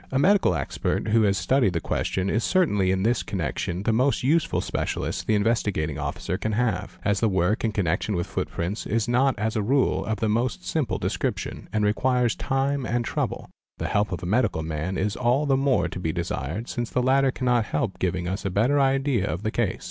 A 0.11 0.17
medical 0.17 0.55
expert 0.55 1.09
who 1.09 1.21
has 1.21 1.37
studied 1.37 1.73
the 1.73 1.79
question 1.79 2.27
is 2.27 2.43
certainly 2.43 2.89
in 2.89 3.03
this 3.03 3.21
connection 3.21 3.83
the 3.83 3.93
most— 3.93 4.23
useful 4.23 4.59
specialist 4.59 5.27
the 5.27 5.35
Investigating 5.35 5.99
Officer 5.99 6.39
can 6.39 6.53
have. 6.53 6.97
As 7.05 7.19
the 7.19 7.29
work 7.29 7.63
in 7.63 7.71
con— 7.71 7.85
nection 7.85 8.15
with 8.15 8.25
footprints 8.25 8.87
is 8.87 9.07
not 9.07 9.37
as 9.37 9.55
a 9.55 9.61
rule 9.61 10.03
of 10.03 10.19
the 10.19 10.27
most 10.27 10.65
simple 10.65 10.97
description— 10.97 11.67
and 11.71 11.85
requires 11.85 12.35
time 12.35 12.83
and 12.83 13.05
trouble, 13.05 13.47
the 13.77 13.89
help 13.89 14.11
of 14.11 14.23
a 14.23 14.25
medical 14.25 14.63
man 14.63 14.97
is 14.97 15.15
all 15.15 15.45
the 15.45 15.55
more 15.55 15.87
to 15.89 15.99
be 15.99 16.11
desired 16.11 16.67
since 16.67 16.89
the 16.89 17.03
latter 17.03 17.29
cannot 17.29 17.65
help 17.65 17.99
giving 17.99 18.27
us 18.27 18.43
a 18.43 18.49
better 18.49 18.79
idea 18.79 19.27
of 19.27 19.43
the 19.43 19.51
case. 19.51 19.77